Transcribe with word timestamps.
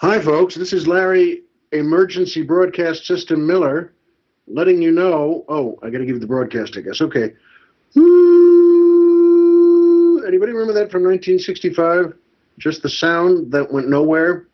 Hi, 0.00 0.20
folks. 0.20 0.54
This 0.54 0.74
is 0.74 0.86
Larry, 0.86 1.44
Emergency 1.72 2.42
Broadcast 2.42 3.06
System 3.06 3.46
Miller, 3.46 3.94
letting 4.46 4.82
you 4.82 4.92
know. 4.92 5.42
Oh, 5.48 5.78
I 5.82 5.88
got 5.88 6.00
to 6.00 6.04
give 6.04 6.16
you 6.16 6.20
the 6.20 6.26
broadcast, 6.26 6.76
I 6.76 6.82
guess. 6.82 7.00
Okay. 7.00 7.32
Anybody 10.26 10.52
remember 10.52 10.74
that 10.74 10.92
from 10.92 11.02
1965? 11.02 12.12
Just 12.58 12.82
the 12.82 12.90
sound 12.90 13.50
that 13.52 13.72
went 13.72 13.88
nowhere. 13.88 14.48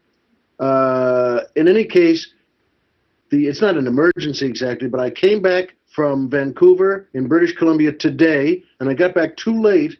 Uh, 0.60 1.41
in 1.56 1.66
any 1.66 1.86
case, 1.86 2.34
the 3.30 3.48
it's 3.48 3.61
not 3.61 3.77
an 3.77 3.88
emergency 3.88 4.46
exactly, 4.46 4.86
but 4.86 5.00
I 5.00 5.11
came 5.11 5.43
back 5.43 5.74
from 5.93 6.30
Vancouver 6.30 7.09
in 7.14 7.27
British 7.27 7.56
Columbia 7.56 7.90
today, 7.90 8.62
and 8.79 8.88
I 8.88 8.95
got 8.95 9.12
back 9.12 9.36
too 9.36 9.61
late 9.61 9.98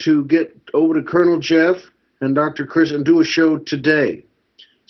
to 0.00 0.24
get 0.24 0.52
over 0.74 0.94
to 0.94 1.02
Colonel 1.04 1.38
Jeff 1.38 1.76
and 2.20 2.34
Dr. 2.34 2.66
Chris 2.66 2.90
and 2.90 3.04
do 3.04 3.20
a 3.20 3.24
show 3.24 3.56
today. 3.56 4.24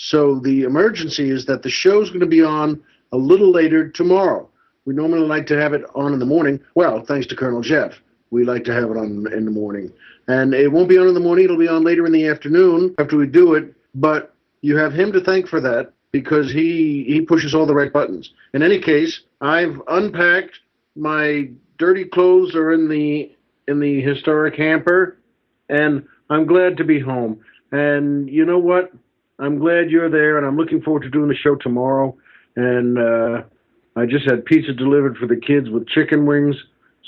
So 0.03 0.41
the 0.41 0.62
emergency 0.62 1.29
is 1.29 1.45
that 1.45 1.62
the 1.62 1.69
show's 1.69 2.09
going 2.09 2.20
to 2.20 2.27
be 2.27 2.43
on 2.43 2.83
a 3.12 3.19
little 3.19 3.51
later 3.51 3.91
tomorrow. 3.91 4.48
We 4.87 4.95
normally 4.95 5.27
like 5.27 5.47
to 5.48 5.61
have 5.61 5.75
it 5.75 5.84
on 5.95 6.15
in 6.15 6.19
the 6.19 6.25
morning. 6.25 6.59
Well, 6.75 7.05
thanks 7.05 7.27
to 7.27 7.37
Colonel 7.37 7.61
Jeff, 7.61 8.01
we 8.30 8.45
like 8.45 8.65
to 8.65 8.73
have 8.73 8.91
it 8.91 8.97
on 8.97 9.30
in 9.30 9.45
the 9.45 9.51
morning. 9.51 9.92
And 10.27 10.55
it 10.55 10.69
won't 10.73 10.89
be 10.89 10.97
on 10.97 11.06
in 11.06 11.12
the 11.12 11.20
morning, 11.20 11.45
it'll 11.45 11.59
be 11.59 11.69
on 11.69 11.84
later 11.84 12.06
in 12.06 12.12
the 12.12 12.27
afternoon 12.28 12.95
after 12.98 13.19
we 13.19 13.27
do 13.27 13.52
it. 13.52 13.75
But 13.95 14.34
you 14.62 14.75
have 14.78 14.95
him 14.95 15.12
to 15.12 15.20
thank 15.20 15.47
for 15.47 15.61
that 15.61 15.92
because 16.12 16.51
he 16.51 17.05
he 17.06 17.20
pushes 17.20 17.55
all 17.55 17.67
the 17.67 17.75
right 17.75 17.92
buttons. 17.92 18.33
In 18.55 18.62
any 18.62 18.78
case, 18.78 19.20
I've 19.42 19.83
unpacked 19.87 20.61
my 20.97 21.51
dirty 21.77 22.06
clothes 22.06 22.55
are 22.55 22.73
in 22.73 22.89
the 22.89 23.37
in 23.69 23.80
the 23.80 24.01
historic 24.01 24.56
hamper 24.56 25.19
and 25.69 26.06
I'm 26.30 26.47
glad 26.47 26.78
to 26.78 26.84
be 26.84 27.01
home. 27.01 27.42
And 27.70 28.30
you 28.30 28.47
know 28.47 28.59
what? 28.59 28.92
I'm 29.41 29.59
glad 29.59 29.91
you're 29.91 30.11
there, 30.11 30.37
and 30.37 30.47
I'm 30.47 30.57
looking 30.57 30.83
forward 30.83 31.03
to 31.03 31.11
doing 31.11 31.29
the 31.29 31.35
show 31.35 31.57
tomorrow. 31.57 32.17
And 32.57 32.98
uh, 32.98 33.43
I 33.97 34.06
just 34.06 34.28
had 34.28 34.45
pizza 34.45 34.73
delivered 34.73 35.17
for 35.17 35.27
the 35.27 35.37
kids 35.37 35.70
with 35.70 35.89
chicken 35.89 36.27
wings. 36.27 36.55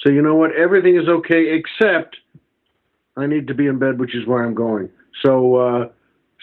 So 0.02 0.10
you 0.10 0.22
know 0.22 0.34
what? 0.34 0.50
Everything 0.56 0.96
is 0.96 1.08
okay 1.08 1.54
except 1.54 2.16
I 3.16 3.26
need 3.26 3.46
to 3.48 3.54
be 3.54 3.66
in 3.66 3.78
bed, 3.78 4.00
which 4.00 4.14
is 4.14 4.26
where 4.26 4.44
I'm 4.44 4.54
going. 4.54 4.88
So 5.22 5.56
uh, 5.56 5.88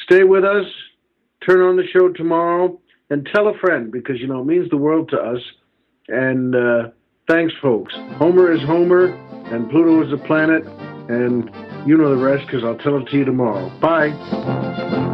stay 0.05 0.23
with 0.23 0.45
us. 0.45 0.65
Turn 1.47 1.61
on 1.61 1.75
the 1.75 1.87
show 1.91 2.09
tomorrow 2.09 2.79
and 3.09 3.27
tell 3.33 3.47
a 3.47 3.57
friend 3.57 3.91
because 3.91 4.19
you 4.19 4.27
know 4.27 4.41
it 4.41 4.45
means 4.45 4.69
the 4.69 4.77
world 4.77 5.09
to 5.09 5.17
us. 5.17 5.41
And 6.07 6.55
uh, 6.55 6.89
thanks, 7.27 7.53
folks. 7.61 7.93
Homer 8.17 8.51
is 8.51 8.61
Homer, 8.61 9.07
and 9.53 9.69
Pluto 9.69 10.05
is 10.05 10.13
a 10.13 10.17
planet, 10.25 10.63
and 11.09 11.49
you 11.87 11.97
know 11.97 12.15
the 12.15 12.23
rest 12.23 12.45
because 12.45 12.63
I'll 12.63 12.77
tell 12.77 12.97
it 12.97 13.07
to 13.07 13.17
you 13.17 13.25
tomorrow. 13.25 13.69
Bye. 13.79 15.08